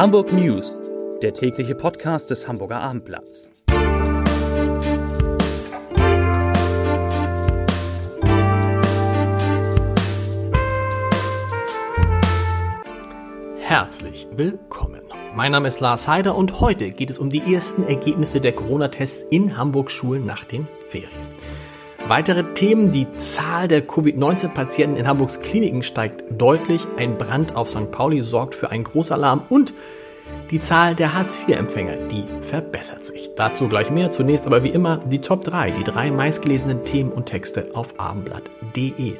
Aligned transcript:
Hamburg 0.00 0.32
News, 0.32 0.80
der 1.20 1.34
tägliche 1.34 1.74
Podcast 1.74 2.30
des 2.30 2.48
Hamburger 2.48 2.80
Abendblatts. 2.80 3.50
Herzlich 13.58 14.26
willkommen. 14.32 15.02
Mein 15.34 15.52
Name 15.52 15.68
ist 15.68 15.80
Lars 15.80 16.08
Heider 16.08 16.34
und 16.34 16.62
heute 16.62 16.92
geht 16.92 17.10
es 17.10 17.18
um 17.18 17.28
die 17.28 17.52
ersten 17.52 17.82
Ergebnisse 17.82 18.40
der 18.40 18.52
Corona-Tests 18.52 19.26
in 19.28 19.58
Hamburgs 19.58 19.92
Schulen 19.92 20.24
nach 20.24 20.46
den 20.46 20.66
Ferien. 20.86 21.10
Weitere 22.10 22.42
Themen, 22.54 22.90
die 22.90 23.06
Zahl 23.18 23.68
der 23.68 23.82
Covid-19-Patienten 23.82 24.96
in 24.96 25.06
Hamburgs 25.06 25.42
Kliniken 25.42 25.84
steigt 25.84 26.24
deutlich, 26.28 26.88
ein 26.96 27.16
Brand 27.16 27.54
auf 27.54 27.70
St. 27.70 27.92
Pauli 27.92 28.24
sorgt 28.24 28.56
für 28.56 28.72
einen 28.72 28.82
Großalarm 28.82 29.44
und 29.48 29.72
die 30.50 30.58
Zahl 30.58 30.96
der 30.96 31.14
Hartz-IV-Empfänger, 31.14 32.08
die 32.08 32.24
verbessert 32.42 33.04
sich. 33.04 33.30
Dazu 33.36 33.68
gleich 33.68 33.92
mehr. 33.92 34.10
Zunächst 34.10 34.44
aber 34.44 34.64
wie 34.64 34.70
immer 34.70 34.96
die 34.96 35.20
Top 35.20 35.44
3, 35.44 35.70
die 35.70 35.84
drei 35.84 36.10
meistgelesenen 36.10 36.84
Themen 36.84 37.12
und 37.12 37.26
Texte 37.26 37.68
auf 37.74 37.94
abendblatt.de. 37.98 39.14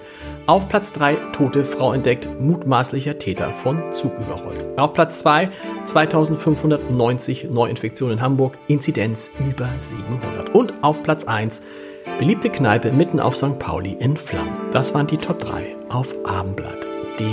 Auf 0.46 0.68
Platz 0.68 0.92
3 0.92 1.14
tote 1.30 1.64
Frau 1.64 1.92
entdeckt, 1.92 2.28
mutmaßlicher 2.40 3.18
Täter 3.18 3.50
von 3.50 3.92
Zug 3.92 4.18
überrollt. 4.18 4.76
Auf 4.76 4.94
Platz 4.94 5.20
2 5.20 5.50
2590 5.84 7.50
Neuinfektionen 7.50 8.18
in 8.18 8.24
Hamburg, 8.24 8.58
Inzidenz 8.66 9.30
über 9.38 9.68
700. 9.78 10.52
Und 10.52 10.74
auf 10.82 11.04
Platz 11.04 11.22
1 11.22 11.62
Beliebte 12.18 12.50
Kneipe 12.50 12.92
mitten 12.92 13.20
auf 13.20 13.36
St. 13.36 13.58
Pauli 13.58 13.92
in 13.92 14.16
Flammen. 14.16 14.70
Das 14.72 14.94
waren 14.94 15.06
die 15.06 15.16
Top 15.18 15.38
3 15.38 15.76
auf 15.88 16.14
abendblatt.de. 16.24 17.26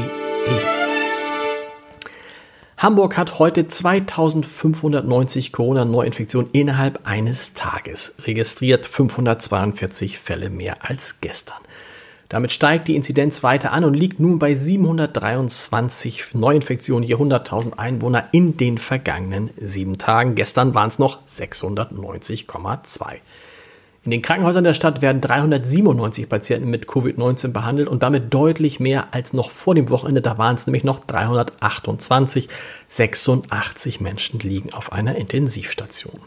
Hamburg 2.78 3.18
hat 3.18 3.40
heute 3.40 3.68
2590 3.68 5.52
Corona-Neuinfektionen 5.52 6.52
innerhalb 6.52 7.08
eines 7.08 7.54
Tages 7.54 8.14
registriert, 8.24 8.86
542 8.86 10.20
Fälle 10.20 10.50
mehr 10.50 10.88
als 10.88 11.20
gestern. 11.22 11.58
Damit 12.30 12.52
steigt 12.52 12.88
die 12.90 12.96
Inzidenz 12.96 13.42
weiter 13.42 13.72
an 13.72 13.86
und 13.86 13.94
liegt 13.94 14.20
nun 14.20 14.38
bei 14.38 14.54
723 14.54 16.34
Neuinfektionen 16.34 17.08
je 17.08 17.16
100.000 17.16 17.78
Einwohner 17.78 18.30
in 18.32 18.58
den 18.58 18.78
vergangenen 18.78 19.50
sieben 19.56 19.98
Tagen. 19.98 20.36
Gestern 20.36 20.76
waren 20.76 20.90
es 20.90 21.00
noch 21.00 21.26
690,2. 21.26 23.22
In 24.04 24.12
den 24.12 24.22
Krankenhäusern 24.22 24.64
der 24.64 24.74
Stadt 24.74 25.02
werden 25.02 25.22
397 25.22 26.30
Patienten 26.30 26.70
mit 26.70 26.88
Covid-19 26.88 27.50
behandelt 27.50 27.90
und 27.90 28.04
damit 28.04 28.34
deutlich 28.34 28.80
mehr 28.80 29.14
als 29.14 29.34
noch 29.34 29.52
vor 29.52 29.76
dem 29.76 29.90
Wochenende. 29.90 30.22
Da 30.22 30.38
waren 30.38 30.56
es 30.56 30.66
nämlich 30.66 30.84
noch 30.84 31.00
328. 31.00 32.48
86 32.88 34.00
Menschen 34.00 34.40
liegen 34.40 34.72
auf 34.74 34.94
einer 34.94 35.16
Intensivstation. 35.16 36.22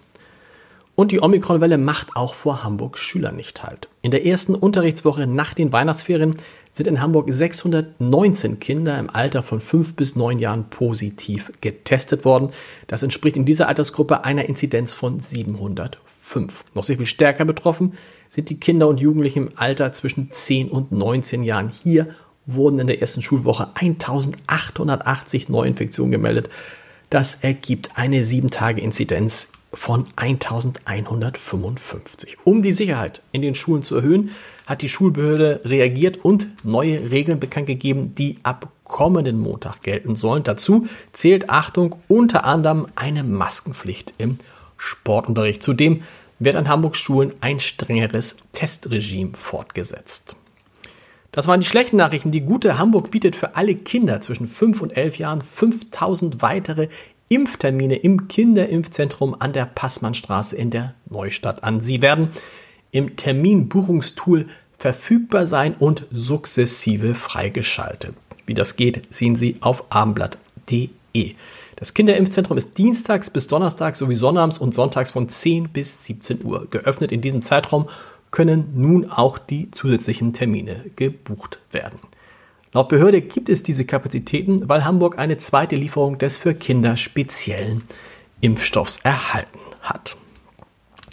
Und 0.95 1.13
die 1.13 1.23
Omikron-Welle 1.23 1.79
macht 1.79 2.17
auch 2.17 2.35
vor 2.35 2.63
Hamburg 2.63 2.99
Schüler 2.99 3.33
nicht 3.33 3.63
halt. 3.63 3.89
In 4.03 4.11
der 4.11 4.27
ersten 4.27 4.55
Unterrichtswoche 4.55 5.27
nach 5.27 5.55
den 5.55 5.73
Weihnachtsferien 5.73 6.35
sind 6.73 6.87
in 6.87 7.01
Hamburg 7.01 7.33
619 7.33 8.61
Kinder 8.61 8.99
im 8.99 9.11
Alter 9.11 9.43
von 9.43 9.61
5 9.61 9.95
bis 9.95 10.17
9 10.17 10.39
Jahren 10.39 10.71
positiv 10.71 11.53
getestet 11.61 12.25
worden. 12.25 12.51
Das 12.87 13.03
entspricht 13.03 13.37
in 13.37 13.45
dieser 13.45 13.69
Altersgruppe 13.69 14.25
einer 14.25 14.49
Inzidenz 14.49 14.95
von 14.95 15.21
705. 15.21 16.65
Noch 16.75 16.85
sehr 16.85 16.97
viel 16.97 17.07
stärker 17.07 17.45
betroffen 17.45 17.95
sind 18.29 18.49
die 18.51 18.61
Kinder 18.61 18.87
und 18.87 19.01
Jugendlichen 19.01 19.49
im 19.49 19.53
Alter 19.57 19.93
zwischen 19.93 20.31
10 20.31 20.69
und 20.69 20.93
19 20.93 21.43
Jahren. 21.43 21.69
Hier 21.69 22.09
wurden 22.47 22.79
in 22.79 22.87
der 22.87 23.01
ersten 23.01 23.23
Schulwoche 23.23 23.69
1880 23.75 25.49
Neuinfektionen 25.49 26.13
gemeldet. 26.13 26.49
Das 27.11 27.39
ergibt 27.43 27.91
eine 27.97 28.23
7-Tage-Inzidenz 28.23 29.49
von 29.73 30.07
1155. 30.17 32.39
Um 32.45 32.63
die 32.63 32.73
Sicherheit 32.73 33.23
in 33.33 33.43
den 33.43 33.55
Schulen 33.55 33.83
zu 33.83 33.97
erhöhen, 33.97 34.31
hat 34.67 34.81
die 34.83 34.89
Schulbehörde 34.89 35.61
reagiert 35.65 36.25
und 36.25 36.49
neue 36.65 37.11
Regeln 37.11 37.41
bekannt 37.41 37.67
gegeben, 37.67 38.15
die 38.15 38.39
ab 38.43 38.69
kommenden 38.85 39.39
Montag 39.39 39.83
gelten 39.83 40.17
sollen. 40.17 40.43
Dazu 40.43 40.87
zählt 41.13 41.51
Achtung 41.51 41.97
unter 42.09 42.45
anderem 42.45 42.89
eine 42.97 43.23
Maskenpflicht 43.23 44.15
im 44.19 44.39
Sportunterricht. 44.77 45.63
Zudem 45.63 46.03
wird 46.41 46.57
an 46.57 46.69
Hamburgs 46.69 46.99
Schulen 46.99 47.33
ein 47.41 47.61
strengeres 47.61 48.37
Testregime 48.53 49.35
fortgesetzt. 49.35 50.37
Das 51.33 51.47
waren 51.47 51.61
die 51.61 51.67
schlechten 51.67 51.97
Nachrichten. 51.97 52.33
Die 52.33 52.41
gute 52.41 52.79
Hamburg 52.79 53.13
bietet 53.13 53.37
für 53.37 53.55
alle 53.55 53.77
Kinder 53.77 54.21
zwischen 54.21 54.49
5 54.49 54.83
und 54.83 54.97
11 54.97 55.19
Jahren 55.19 55.41
5000 55.41 56.43
weitere 56.43 56.89
Impftermine 57.33 57.95
im 57.95 58.27
Kinderimpfzentrum 58.27 59.37
an 59.39 59.53
der 59.53 59.65
Passmannstraße 59.65 60.57
in 60.57 60.71
der 60.71 60.95
Neustadt 61.09 61.63
an. 61.63 61.81
Sie 61.81 62.03
werden 62.03 62.31
im 62.91 63.15
Terminbuchungstool 63.15 64.47
verfügbar 64.77 65.47
sein 65.47 65.77
und 65.79 66.07
sukzessive 66.11 67.15
freigeschaltet. 67.15 68.17
Wie 68.47 68.55
das 68.55 68.75
geht, 68.75 69.03
sehen 69.15 69.37
Sie 69.37 69.59
auf 69.61 69.85
abendblatt.de. 69.93 70.91
Das 71.77 71.95
Kinderimpfzentrum 71.95 72.59
ist 72.59 72.77
dienstags 72.77 73.31
bis 73.31 73.47
donnerstags 73.47 74.01
sowie 74.01 74.17
sonnabends 74.17 74.59
und 74.59 74.75
sonntags 74.75 75.13
von 75.13 75.29
10 75.29 75.69
bis 75.69 76.05
17 76.07 76.45
Uhr 76.45 76.67
geöffnet. 76.69 77.13
In 77.13 77.21
diesem 77.21 77.43
Zeitraum 77.43 77.89
können 78.33 78.73
nun 78.75 79.09
auch 79.09 79.39
die 79.39 79.71
zusätzlichen 79.71 80.33
Termine 80.33 80.85
gebucht 80.97 81.61
werden. 81.71 82.01
Laut 82.73 82.89
Behörde 82.89 83.21
gibt 83.21 83.49
es 83.49 83.65
diese 83.65 83.85
Kapazitäten, 83.85 84.69
weil 84.69 84.85
Hamburg 84.85 85.19
eine 85.19 85.39
zweite 85.39 85.75
Lieferung 85.75 86.19
des 86.19 86.39
für 86.39 86.55
Kinder 86.55 86.97
speziellen 86.97 87.83
Impfstoffs 88.41 88.99
erhalten 89.03 89.59
hat. 89.83 90.17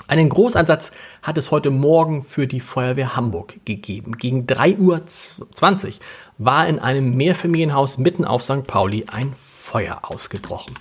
Einen 0.07 0.29
Großeinsatz 0.29 0.91
hat 1.23 1.37
es 1.39 1.49
heute 1.49 1.71
Morgen 1.71 2.21
für 2.21 2.45
die 2.45 2.59
Feuerwehr 2.59 3.15
Hamburg 3.15 3.55
gegeben. 3.65 4.13
Gegen 4.17 4.45
3.20 4.45 5.87
Uhr 5.87 5.93
war 6.37 6.67
in 6.67 6.77
einem 6.77 7.17
Mehrfamilienhaus 7.17 7.97
mitten 7.97 8.23
auf 8.23 8.43
St. 8.43 8.67
Pauli 8.67 9.05
ein 9.07 9.31
Feuer 9.33 9.99
ausgebrochen. 10.03 10.75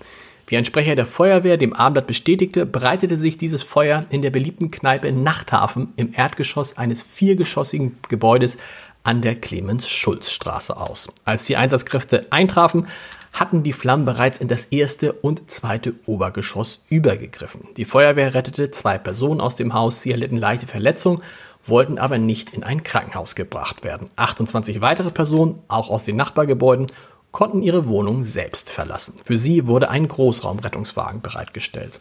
Wie 0.46 0.56
ein 0.56 0.64
Sprecher 0.64 0.94
der 0.94 1.06
Feuerwehr 1.06 1.56
dem 1.56 1.72
Abendblatt 1.72 2.06
bestätigte, 2.06 2.66
breitete 2.66 3.16
sich 3.16 3.36
dieses 3.36 3.64
Feuer 3.64 4.06
in 4.10 4.22
der 4.22 4.30
beliebten 4.30 4.70
Kneipe 4.70 5.10
Nachthafen 5.10 5.92
im 5.96 6.12
Erdgeschoss 6.14 6.76
eines 6.76 7.02
viergeschossigen 7.02 7.98
Gebäudes 8.08 8.58
an 9.06 9.22
der 9.22 9.36
Clemens-Schulz-Straße 9.36 10.76
aus. 10.76 11.08
Als 11.24 11.46
die 11.46 11.56
Einsatzkräfte 11.56 12.26
eintrafen, 12.30 12.88
hatten 13.32 13.62
die 13.62 13.72
Flammen 13.72 14.04
bereits 14.04 14.38
in 14.38 14.48
das 14.48 14.64
erste 14.66 15.12
und 15.12 15.48
zweite 15.48 15.94
Obergeschoss 16.06 16.84
übergegriffen. 16.88 17.68
Die 17.76 17.84
Feuerwehr 17.84 18.34
rettete 18.34 18.72
zwei 18.72 18.98
Personen 18.98 19.40
aus 19.40 19.54
dem 19.54 19.74
Haus, 19.74 20.02
sie 20.02 20.10
erlitten 20.10 20.38
leichte 20.38 20.66
Verletzungen, 20.66 21.22
wollten 21.62 21.98
aber 21.98 22.18
nicht 22.18 22.52
in 22.52 22.64
ein 22.64 22.82
Krankenhaus 22.82 23.36
gebracht 23.36 23.84
werden. 23.84 24.08
28 24.16 24.80
weitere 24.80 25.12
Personen, 25.12 25.60
auch 25.68 25.88
aus 25.88 26.02
den 26.02 26.16
Nachbargebäuden, 26.16 26.88
konnten 27.30 27.62
ihre 27.62 27.86
Wohnung 27.86 28.24
selbst 28.24 28.70
verlassen. 28.70 29.14
Für 29.24 29.36
sie 29.36 29.68
wurde 29.68 29.88
ein 29.88 30.08
Großraumrettungswagen 30.08 31.20
bereitgestellt. 31.20 31.92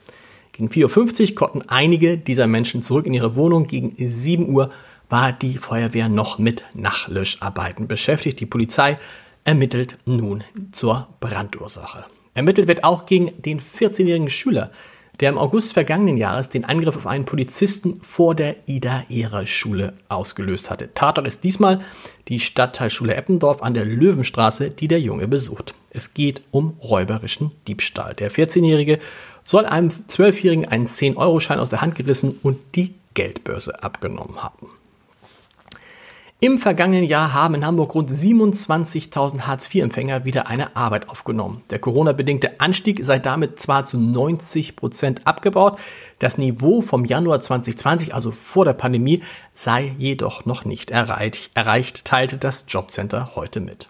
Gegen 0.54 0.70
4.50 0.70 1.30
Uhr 1.30 1.36
konnten 1.36 1.64
einige 1.68 2.18
dieser 2.18 2.48
Menschen 2.48 2.82
zurück 2.82 3.06
in 3.06 3.14
ihre 3.14 3.36
Wohnung. 3.36 3.68
Gegen 3.68 3.94
7 3.98 4.50
Uhr 4.50 4.70
war 5.10 5.32
die 5.32 5.58
Feuerwehr 5.58 6.10
noch 6.10 6.38
mit 6.38 6.64
Nachlöscharbeiten 6.74 7.88
beschäftigt. 7.88 8.40
Die 8.40 8.46
Polizei 8.46 8.98
ermittelt 9.44 9.98
nun 10.06 10.44
zur 10.72 11.08
Brandursache. 11.20 12.06
Ermittelt 12.34 12.68
wird 12.68 12.84
auch 12.84 13.06
gegen 13.06 13.32
den 13.42 13.60
14-jährigen 13.60 14.30
Schüler, 14.30 14.72
der 15.20 15.30
im 15.30 15.38
August 15.38 15.74
vergangenen 15.74 16.18
Jahres 16.18 16.50
den 16.50 16.66
Angriff 16.66 16.98
auf 16.98 17.08
einen 17.08 17.26
Polizisten 17.26 18.02
vor 18.02 18.36
der 18.36 18.68
Ida-Ehre-Schule 18.68 19.94
ausgelöst 20.10 20.70
hatte. 20.70 20.94
Tatort 20.94 21.28
ist 21.28 21.44
diesmal 21.44 21.80
die 22.28 22.40
Stadtteilschule 22.40 23.16
Eppendorf 23.16 23.64
an 23.64 23.74
der 23.74 23.86
Löwenstraße, 23.86 24.72
die 24.72 24.88
der 24.88 25.00
Junge 25.00 25.28
besucht. 25.28 25.74
Es 25.92 26.14
geht 26.14 26.44
um 26.52 26.78
räuberischen 26.82 27.52
Diebstahl. 27.68 28.14
Der 28.16 28.32
14-Jährige 28.32 29.00
soll 29.46 29.66
einem 29.66 29.90
12-Jährigen 29.90 30.68
einen 30.68 30.88
10-Euro-Schein 30.88 31.60
aus 31.60 31.70
der 31.70 31.82
Hand 31.82 31.96
gerissen 31.96 32.40
und 32.44 32.58
die 32.76 32.96
Geldbörse 33.14 33.82
abgenommen 33.84 34.44
haben. 34.44 34.70
Im 36.42 36.58
vergangenen 36.58 37.06
Jahr 37.06 37.34
haben 37.34 37.56
in 37.56 37.66
Hamburg 37.66 37.96
rund 37.96 38.12
27.000 38.12 39.48
Hartz-IV-Empfänger 39.48 40.26
wieder 40.26 40.48
eine 40.48 40.76
Arbeit 40.76 41.08
aufgenommen. 41.08 41.64
Der 41.70 41.80
Corona-bedingte 41.80 42.60
Anstieg 42.60 43.06
sei 43.06 43.20
damit 43.20 43.58
zwar 43.62 43.86
zu 43.86 43.98
90 43.98 44.76
Prozent 44.76 45.26
abgebaut, 45.26 45.80
das 46.20 46.38
Niveau 46.38 46.82
vom 46.82 47.06
Januar 47.06 47.40
2020, 47.40 48.14
also 48.14 48.32
vor 48.32 48.66
der 48.66 48.74
Pandemie, 48.74 49.24
sei 49.54 49.96
jedoch 49.98 50.44
noch 50.44 50.66
nicht 50.66 50.92
erreicht, 50.92 51.52
erreicht 51.54 52.04
teilte 52.04 52.38
das 52.38 52.66
Jobcenter 52.68 53.32
heute 53.36 53.62
mit. 53.62 53.88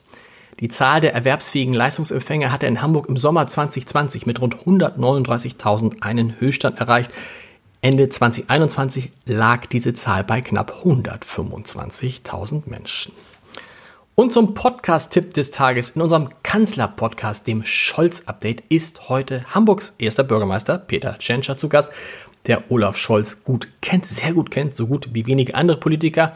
Die 0.59 0.67
Zahl 0.67 1.01
der 1.01 1.15
erwerbsfähigen 1.15 1.73
Leistungsempfänger 1.73 2.51
hatte 2.51 2.67
in 2.67 2.81
Hamburg 2.81 3.09
im 3.09 3.17
Sommer 3.17 3.47
2020 3.47 4.27
mit 4.27 4.39
rund 4.39 4.55
139.000 4.57 6.03
einen 6.03 6.39
Höchststand 6.39 6.79
erreicht. 6.79 7.11
Ende 7.85 8.09
2021 8.09 9.11
lag 9.27 9.67
diese 9.67 9.93
Zahl 9.93 10.23
bei 10.23 10.41
knapp 10.41 10.81
125.000 10.83 12.63
Menschen. 12.65 13.13
Und 14.15 14.33
zum 14.33 14.55
Podcast-Tipp 14.55 15.35
des 15.35 15.51
Tages. 15.51 15.91
In 15.91 16.01
unserem 16.01 16.29
Kanzler-Podcast, 16.41 17.45
dem 17.45 17.63
Scholz-Update, 17.63 18.63
ist 18.69 19.09
heute 19.09 19.43
Hamburgs 19.53 19.93
erster 19.99 20.23
Bürgermeister 20.23 20.79
Peter 20.79 21.19
Tschentscher 21.19 21.57
zu 21.57 21.69
Gast, 21.69 21.91
der 22.47 22.71
Olaf 22.71 22.97
Scholz 22.97 23.43
gut 23.43 23.67
kennt, 23.83 24.07
sehr 24.07 24.33
gut 24.33 24.49
kennt, 24.49 24.73
so 24.73 24.87
gut 24.87 25.09
wie 25.13 25.27
wenige 25.27 25.53
andere 25.53 25.79
Politiker. 25.79 26.33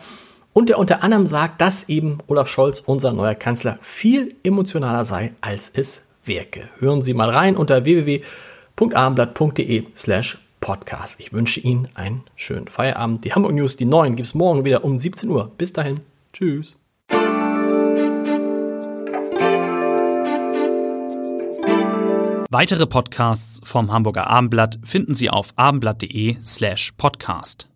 Und 0.54 0.70
der 0.70 0.78
unter 0.78 1.02
anderem 1.02 1.26
sagt, 1.26 1.62
dass 1.62 1.90
eben 1.90 2.20
Olaf 2.28 2.48
Scholz, 2.48 2.84
unser 2.86 3.12
neuer 3.12 3.34
Kanzler, 3.34 3.80
viel 3.82 4.36
emotionaler 4.44 5.04
sei, 5.04 5.34
als 5.42 5.72
es 5.74 6.04
wirke. 6.24 6.70
Hören 6.78 7.02
Sie 7.02 7.16
mal 7.16 7.32
rein 7.32 7.58
unter 7.58 7.86
www.abendblatt.de 7.86 9.86
slash 9.96 10.38
podcast. 10.60 11.20
Ich 11.20 11.34
wünsche 11.34 11.60
Ihnen 11.60 11.88
einen 11.96 12.24
schönen 12.36 12.68
Feierabend. 12.68 13.26
Die 13.26 13.34
Hamburg 13.34 13.54
News, 13.54 13.76
die 13.76 13.86
neuen, 13.86 14.16
gibt 14.16 14.28
es 14.28 14.34
morgen 14.34 14.66
wieder 14.66 14.84
um 14.84 15.00
17 15.00 15.30
Uhr. 15.30 15.52
Bis 15.58 15.74
dahin. 15.74 16.00
Tschüss. 16.34 16.78
Weitere 22.52 22.88
Podcasts 22.88 23.62
vom 23.64 23.92
Hamburger 23.92 24.28
Abendblatt 24.28 24.80
finden 24.84 25.14
Sie 25.14 25.30
auf 25.30 25.54
abendblatt.de 25.56 26.38
slash 26.42 26.94
podcast. 26.98 27.69